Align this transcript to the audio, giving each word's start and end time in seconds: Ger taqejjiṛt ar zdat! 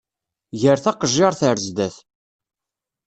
Ger 0.61 0.77
taqejjiṛt 0.83 1.41
ar 1.49 1.57
zdat! 1.65 1.95